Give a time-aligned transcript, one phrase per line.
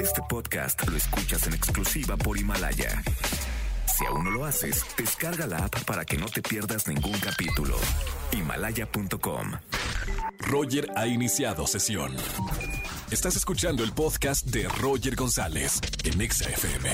[0.00, 3.02] Este podcast lo escuchas en exclusiva por Himalaya.
[3.86, 7.76] Si aún no lo haces, descarga la app para que no te pierdas ningún capítulo.
[8.32, 9.52] Himalaya.com.
[10.38, 12.14] Roger ha iniciado sesión.
[13.10, 16.90] Estás escuchando el podcast de Roger González en Exa FM.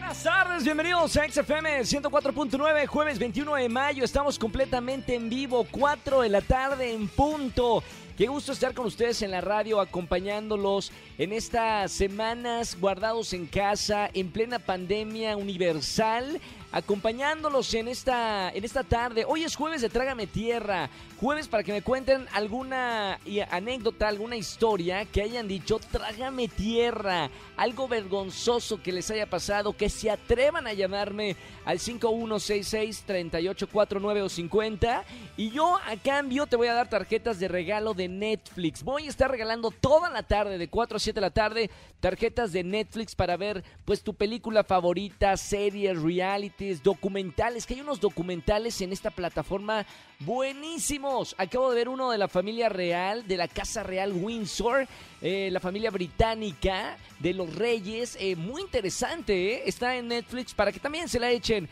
[0.00, 4.04] Buenas tardes, bienvenidos a XFM 104.9, jueves 21 de mayo.
[4.04, 7.82] Estamos completamente en vivo, 4 de la tarde en punto.
[8.16, 14.08] Qué gusto estar con ustedes en la radio, acompañándolos en estas semanas guardados en casa,
[14.14, 16.40] en plena pandemia universal
[16.74, 19.24] acompañándolos en esta, en esta tarde.
[19.24, 20.90] Hoy es jueves de Trágame Tierra.
[21.20, 27.30] Jueves para que me cuenten alguna anécdota, alguna historia que hayan dicho, trágame tierra.
[27.56, 35.04] Algo vergonzoso que les haya pasado, que se atrevan a llamarme al 5166-3849 o 50.
[35.36, 38.82] Y yo a cambio te voy a dar tarjetas de regalo de Netflix.
[38.82, 42.50] Voy a estar regalando toda la tarde, de 4 a 7 de la tarde, tarjetas
[42.52, 48.80] de Netflix para ver pues tu película favorita, series, reality documentales, que hay unos documentales
[48.80, 49.86] en esta plataforma
[50.20, 51.34] buenísimos.
[51.38, 54.88] Acabo de ver uno de la familia real, de la Casa Real Windsor,
[55.26, 58.18] eh, la familia británica de los reyes.
[58.20, 59.62] Eh, muy interesante, eh.
[59.64, 61.66] está en Netflix para que también se la echen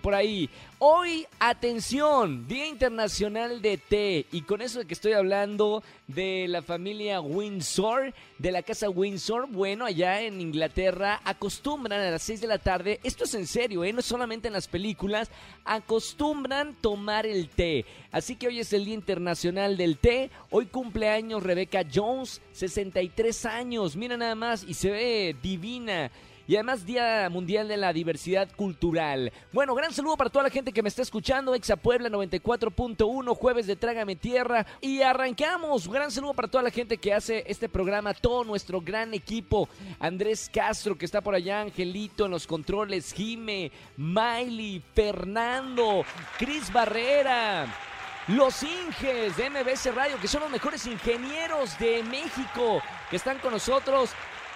[0.00, 0.48] por ahí.
[0.78, 4.26] Hoy, atención, Día Internacional de Té.
[4.30, 9.48] Y con eso de que estoy hablando de la familia Windsor, de la casa Windsor,
[9.48, 13.84] bueno, allá en Inglaterra acostumbran a las 6 de la tarde, esto es en serio,
[13.84, 13.92] ¿eh?
[13.94, 15.30] no solamente en las películas,
[15.64, 17.86] acostumbran tomar el té.
[18.12, 20.30] Así que hoy es el Día Internacional del Té.
[20.50, 22.40] Hoy cumpleaños Rebecca Jones,
[22.76, 26.10] 63 años, mira nada más, y se ve divina.
[26.46, 29.32] Y además Día Mundial de la Diversidad Cultural.
[29.50, 33.66] Bueno, gran saludo para toda la gente que me está escuchando, Exa Puebla 94.1, jueves
[33.66, 34.66] de Trágame Tierra.
[34.82, 35.88] Y arrancamos.
[35.88, 40.50] Gran saludo para toda la gente que hace este programa, todo nuestro gran equipo, Andrés
[40.52, 46.04] Castro que está por allá, Angelito en los controles, Jime, Miley, Fernando,
[46.38, 47.95] Cris Barrera.
[48.28, 53.52] Los Inges de MBS Radio, que son los mejores ingenieros de México, que están con
[53.52, 54.10] nosotros.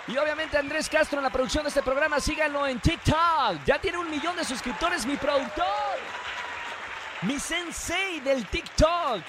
[0.08, 3.62] Y obviamente Andrés Castro en la producción de este programa, síganlo en TikTok.
[3.64, 5.66] Ya tiene un millón de suscriptores mi productor.
[7.22, 9.22] Mi sensei del TikTok.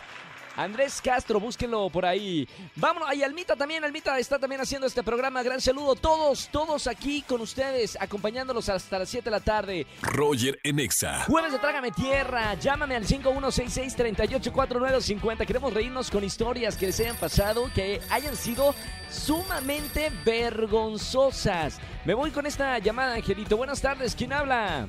[0.56, 2.48] Andrés Castro, búsquenlo por ahí.
[2.76, 5.42] Vámonos, ahí Almita también, Almita está también haciendo este programa.
[5.44, 9.88] Gran saludo, todos, todos aquí con ustedes, acompañándolos hasta las 7 de la tarde.
[10.02, 11.24] Roger Enexa.
[11.26, 15.46] Jueves de Trágame Tierra, llámame al 5166-384950.
[15.46, 18.76] Queremos reírnos con historias que les hayan pasado, que hayan sido
[19.10, 21.80] sumamente vergonzosas.
[22.06, 23.56] Me voy con esta llamada, Angelito.
[23.58, 24.88] Buenas tardes, ¿quién habla?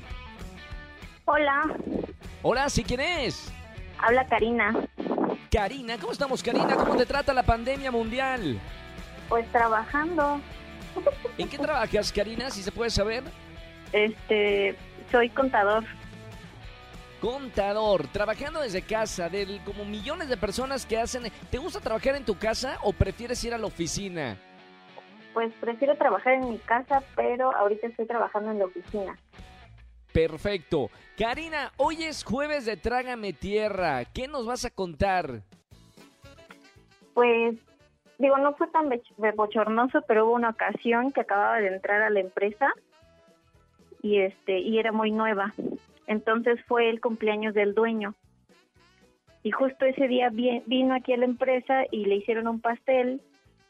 [1.25, 1.63] Hola.
[2.43, 3.53] Hola, ¿sí quién es?
[3.99, 4.75] Habla Karina.
[5.53, 6.75] Karina, ¿cómo estamos, Karina?
[6.77, 8.59] ¿Cómo te trata la pandemia mundial?
[9.29, 10.41] Pues trabajando.
[11.37, 13.23] ¿En qué trabajas, Karina, si se puede saber?
[13.93, 14.75] Este,
[15.11, 15.85] soy contador.
[17.21, 21.31] Contador, trabajando desde casa, de como millones de personas que hacen...
[21.51, 24.39] ¿Te gusta trabajar en tu casa o prefieres ir a la oficina?
[25.35, 29.19] Pues prefiero trabajar en mi casa, pero ahorita estoy trabajando en la oficina.
[30.13, 30.91] Perfecto.
[31.17, 34.05] Karina, hoy es jueves de Trágame Tierra.
[34.05, 35.43] ¿Qué nos vas a contar?
[37.15, 37.57] Pues,
[38.19, 38.91] digo, no fue tan
[39.35, 42.73] bochornoso, pero hubo una ocasión que acababa de entrar a la empresa
[44.03, 45.55] y este y era muy nueva.
[46.07, 48.15] Entonces fue el cumpleaños del dueño.
[49.43, 53.21] Y justo ese día vino aquí a la empresa y le hicieron un pastel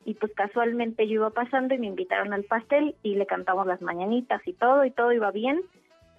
[0.05, 3.81] y pues casualmente yo iba pasando y me invitaron al pastel y le cantamos las
[3.81, 5.63] mañanitas y todo y todo iba bien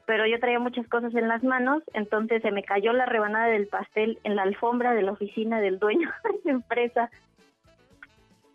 [0.05, 3.67] pero yo traía muchas cosas en las manos, entonces se me cayó la rebanada del
[3.67, 7.09] pastel en la alfombra de la oficina del dueño de la empresa.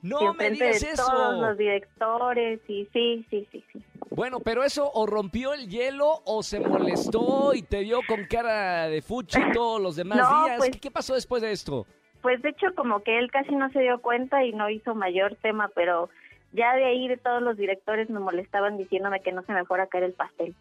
[0.02, 1.04] No me digas de eso.
[1.06, 3.82] Todos los directores y sí, sí, sí, sí.
[4.10, 8.88] Bueno, pero eso o rompió el hielo o se molestó y te vio con cara
[8.88, 10.58] de fuchi todos los demás días.
[10.58, 11.86] Pues ¿Qué pasó después de esto?
[12.22, 15.36] Pues de hecho como que él casi no se dio cuenta y no hizo mayor
[15.36, 16.10] tema, pero
[16.52, 19.84] ya de ahí de todos los directores me molestaban diciéndome que no se me fuera
[19.84, 20.54] a caer el pastel.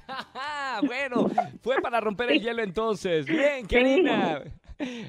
[0.86, 1.30] bueno,
[1.62, 3.26] fue para romper el hielo entonces.
[3.26, 4.42] Bien, Karina.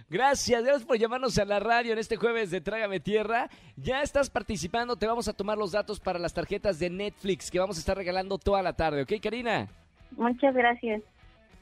[0.10, 3.50] Gracias, gracias por llamarnos a la radio en este jueves de Trágame Tierra.
[3.76, 7.60] Ya estás participando, te vamos a tomar los datos para las tarjetas de Netflix que
[7.60, 9.68] vamos a estar regalando toda la tarde, ¿ok, Karina?
[10.12, 11.02] Muchas gracias.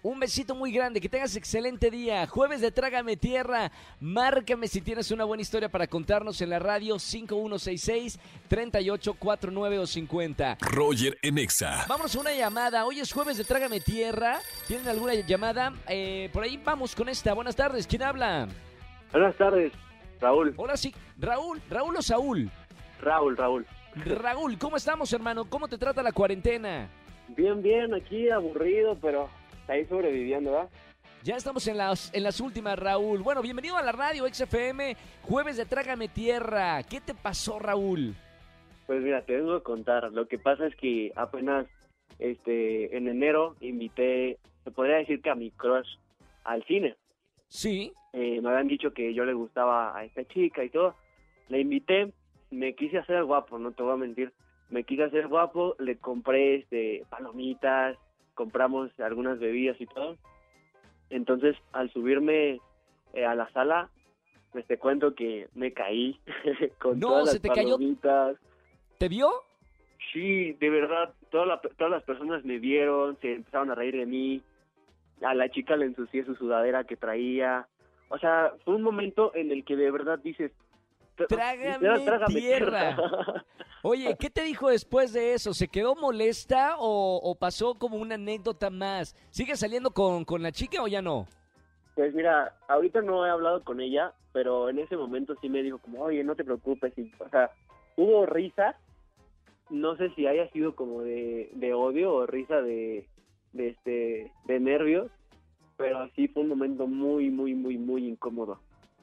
[0.04, 2.26] Un besito muy grande, que tengas excelente día.
[2.26, 3.72] Jueves de Trágame Tierra.
[4.00, 10.58] Márcame si tienes una buena historia para contarnos en la radio 5166-3849 o 50.
[10.62, 11.86] Roger Enexa.
[11.88, 12.84] Vamos a una llamada.
[12.86, 14.40] Hoy es jueves de Trágame Tierra.
[14.68, 15.72] ¿Tienen alguna llamada?
[15.88, 17.36] Eh, por ahí vamos con esta.
[17.36, 17.86] Buenas tardes.
[17.86, 18.48] ¿Quién habla?
[19.12, 19.72] Buenas tardes.
[20.20, 20.96] Raúl, Hola, sí.
[21.20, 22.50] Raúl, Raúl o Saúl.
[23.02, 23.68] Raúl, Raúl.
[23.96, 25.46] Raúl, ¿cómo estamos, hermano?
[25.46, 26.90] ¿Cómo te trata la cuarentena?
[27.28, 29.30] Bien, bien, aquí aburrido, pero
[29.68, 30.70] ahí sobreviviendo, ¿verdad?
[31.24, 33.22] Ya estamos en las, en las últimas, Raúl.
[33.22, 36.82] Bueno, bienvenido a la radio XFM, jueves de Trágame Tierra.
[36.82, 38.16] ¿Qué te pasó, Raúl?
[38.88, 40.12] Pues mira, te vengo a contar.
[40.12, 41.68] Lo que pasa es que apenas
[42.18, 45.88] este en enero invité, se podría decir que a mi crush
[46.44, 46.96] al cine.
[47.48, 47.94] Sí.
[48.14, 50.96] Eh, me habían dicho que yo le gustaba a esta chica y todo.
[51.50, 52.14] Le invité,
[52.50, 54.34] me quise hacer guapo, no te voy a mentir.
[54.70, 57.98] Me quise hacer guapo, le compré este palomitas,
[58.34, 60.18] compramos algunas bebidas y todo.
[61.10, 62.60] Entonces, al subirme
[63.14, 63.90] eh, a la sala,
[64.52, 66.20] pues te cuento que me caí
[66.80, 67.78] con No, todas se las te cayó.
[68.98, 69.30] ¿Te vio?
[70.14, 74.06] Sí, de verdad, toda la- todas las personas me vieron, se empezaron a reír de
[74.06, 74.42] mí.
[75.22, 77.68] A la chica le ensucié su sudadera que traía.
[78.10, 80.52] O sea, fue un momento en el que de verdad dices...
[81.28, 82.98] "Tra- Trágame tierra".
[83.84, 85.54] Oye, ¿qué te dijo después de eso?
[85.54, 89.16] ¿Se quedó molesta o, o pasó como una anécdota más?
[89.32, 91.28] ¿Sigue saliendo con, con la chica o ya no?
[91.96, 95.78] pues mira, ahorita no he hablado con ella, pero en ese momento sí me dijo
[95.80, 96.98] como, oye, no te preocupes.
[96.98, 97.52] Y, o sea,
[97.98, 98.76] hubo risa.
[99.70, 103.08] No sé si haya sido como de, de odio o risa de,
[103.54, 105.12] de, este, de nervios,
[105.78, 108.60] pero sí fue un momento muy, muy, muy, muy incómodo.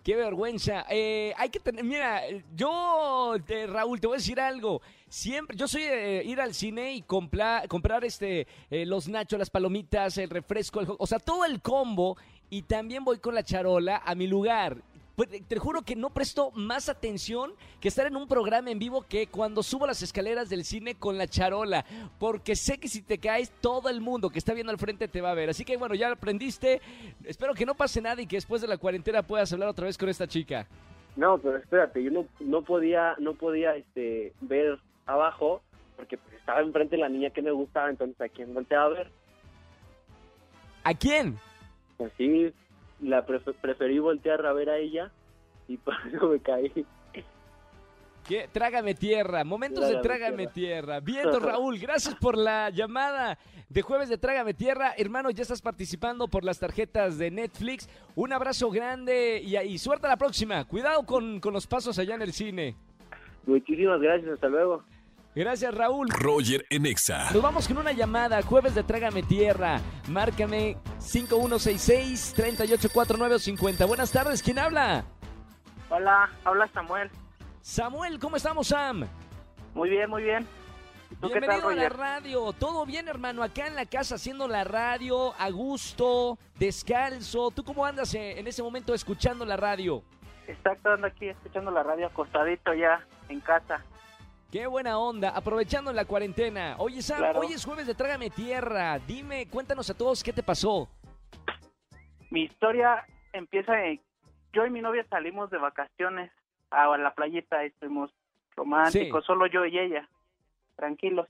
[0.08, 0.87] Qué vergüenza.
[0.88, 2.22] Eh, hay que tener, mira,
[2.56, 3.34] yo,
[3.66, 4.81] Raúl, te voy a decir algo.
[5.06, 10.16] Siempre, yo soy ir al cine y comprar, comprar este, eh, los nachos, las palomitas,
[10.16, 12.16] el refresco, el o sea, todo el combo.
[12.49, 14.82] Y también voy con la charola a mi lugar.
[15.19, 19.03] Pues, Te juro que no presto más atención que estar en un programa en vivo
[19.03, 21.85] que cuando subo las escaleras del cine con la charola.
[22.20, 25.20] Porque sé que si te caes, todo el mundo que está viendo al frente te
[25.20, 25.50] va a ver.
[25.50, 26.81] Así que bueno, ya aprendiste.
[27.25, 29.99] Espero que no pase nada y que después de la cuarentena puedas hablar otra vez
[29.99, 30.69] con esta chica.
[31.17, 35.62] No, pero espérate, yo no, no podía, no podía este, ver abajo
[35.97, 39.11] porque pues, estaba enfrente la niña que me gustaba, entonces a quién volteaba a ver.
[40.85, 41.37] ¿A quién?
[41.99, 42.55] Así
[43.00, 45.10] la prefe- preferí voltear a ver a ella
[45.68, 46.86] y por eso me caí.
[48.26, 48.46] ¿Qué?
[48.52, 51.00] Trágame tierra, momentos de Trágame Trágame tierra.
[51.00, 51.00] tierra.
[51.00, 53.38] Viento Raúl, gracias por la llamada
[53.70, 54.92] de jueves de Trágame tierra.
[54.98, 57.88] Hermano, ya estás participando por las tarjetas de Netflix.
[58.16, 60.62] Un abrazo grande y, y suerte a la próxima.
[60.66, 62.76] Cuidado con, con los pasos allá en el cine.
[63.46, 64.84] Muchísimas gracias, hasta luego.
[65.34, 66.08] Gracias, Raúl.
[66.08, 67.30] Roger en Exa.
[67.32, 69.80] Nos vamos con una llamada, jueves de Trágame Tierra.
[70.08, 73.86] Márcame 5166-384950.
[73.86, 75.04] Buenas tardes, ¿quién habla?
[75.90, 77.10] Hola, habla Samuel.
[77.60, 79.06] Samuel, ¿cómo estamos, Sam?
[79.75, 80.46] Muy bien, muy bien.
[81.10, 82.52] ¿Y ¿Tú qué tal, Bienvenido a la radio.
[82.52, 83.42] ¿Todo bien, hermano?
[83.42, 87.50] Acá en la casa haciendo la radio, a gusto, descalzo.
[87.50, 90.02] ¿Tú cómo andas eh, en ese momento escuchando la radio?
[90.46, 93.82] Exacto, ando aquí escuchando la radio acostadito ya en casa.
[94.50, 96.76] Qué buena onda, aprovechando la cuarentena.
[96.78, 97.40] Oye, Sam, Claro.
[97.40, 98.98] hoy es jueves de Trágame Tierra.
[98.98, 100.88] Dime, cuéntanos a todos qué te pasó.
[102.30, 104.00] Mi historia empieza en...
[104.54, 106.32] Yo y mi novia salimos de vacaciones
[106.70, 108.10] a la playita, y estuvimos
[108.56, 110.08] románticos, solo yo y ella,
[110.76, 111.28] tranquilos.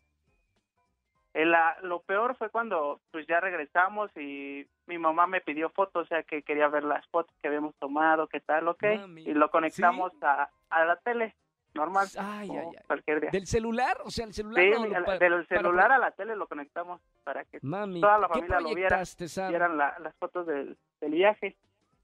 [1.34, 6.06] El, ah, lo peor fue cuando pues ya regresamos y mi mamá me pidió fotos,
[6.06, 8.82] o sea que quería ver las fotos que habíamos tomado, qué tal, ok.
[9.00, 9.22] Mami.
[9.22, 11.34] Y lo conectamos a, a la tele,
[11.74, 12.82] normal, Ay, ay, ay.
[12.87, 13.30] cualquier día.
[13.30, 13.98] ¿Del celular?
[14.04, 16.34] O sea, el celular Sí, no, mi- lo pa- del para- celular a la tele
[16.37, 19.48] lo conectamos para que Mami, toda la ¿qué familia lo viera, Sam?
[19.50, 21.56] vieran la- las fotos del, del viaje.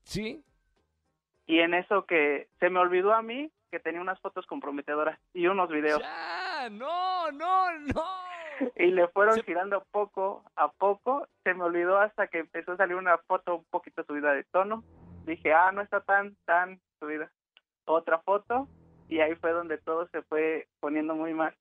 [0.04, 0.44] ¿Sí?
[1.47, 5.47] Y en eso que se me olvidó a mí que tenía unas fotos comprometedoras y
[5.49, 6.00] unos videos.
[6.00, 6.68] ¡Ya!
[6.71, 8.04] ¡No, no, no!
[8.76, 11.26] Y le fueron Se- girando poco a poco.
[11.42, 14.85] Se me olvidó hasta que empezó a salir una foto un poquito subida de tono.
[15.26, 17.33] Dije, ah, no está tan, tan subida.
[17.85, 18.68] Otra foto
[19.14, 21.56] y ahí fue donde todo se fue poniendo muy mal.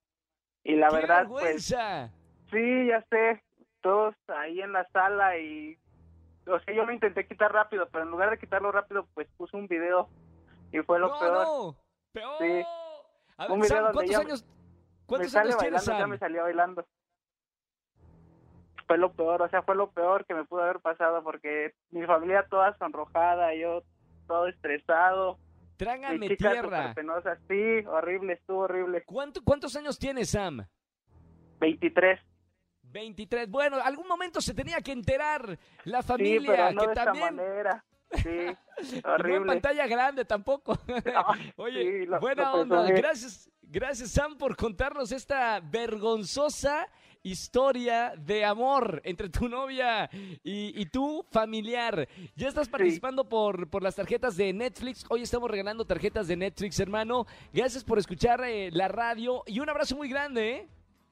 [0.63, 2.12] Y la ¡Qué verdad, pues vergüenza!
[2.50, 3.43] Sí, ya sé.
[3.81, 5.77] Todos ahí en la sala y...
[6.48, 9.55] O sea, yo lo intenté quitar rápido, pero en lugar de quitarlo rápido, pues puse
[9.55, 10.10] un video
[10.72, 11.33] y fue lo ¡No, peor.
[11.33, 11.75] no!
[12.12, 12.36] ¡Peor!
[12.39, 12.63] Sí.
[13.38, 16.17] A Un ver, video Sam, ¿cuántos años, Me cuántos sale años tienes, bailando, ya me
[16.17, 16.88] salía bailando.
[18.88, 22.03] Fue lo peor, o sea, fue lo peor que me pudo haber pasado porque mi
[22.07, 23.83] familia toda sonrojada, yo
[24.27, 25.38] todo estresado,
[25.77, 26.94] Trágame tierra.
[26.94, 29.03] penosa, sí, horrible, estuvo horrible.
[29.06, 30.65] ¿Cuánto- ¿Cuántos años tienes, Sam?
[31.60, 32.20] 23,
[32.84, 33.50] 23.
[33.50, 37.24] Bueno, algún momento se tenía que enterar la sí, familia pero no que de también
[37.39, 38.30] esta manera, sí,
[38.98, 39.46] y no en horrible.
[39.48, 40.77] pantalla grande tampoco.
[41.27, 42.84] Ay, Oye, sí, lo- buena lo onda.
[42.92, 46.88] Gracias, gracias Sam por contarnos esta vergonzosa
[47.24, 50.10] historia de amor entre tu novia
[50.44, 52.08] y, tu familiar.
[52.36, 55.06] Ya estás participando por, por las tarjetas de Netflix.
[55.10, 57.25] Hoy estamos regalando tarjetas de Netflix, hermano.
[57.53, 60.68] Gracias por escuchar eh, la radio y un abrazo muy grande, ¿eh?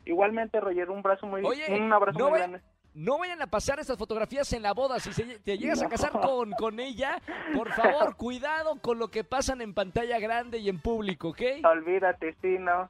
[0.05, 2.61] Igualmente, Roger, un abrazo muy, un abrazo muy grande
[2.93, 4.99] no vayan a pasar estas fotografías en la boda.
[4.99, 7.21] Si te llegas a casar con, con ella,
[7.53, 11.41] por favor, cuidado con lo que pasan en pantalla grande y en público, ¿ok?
[11.63, 12.89] Olvídate, sí, no.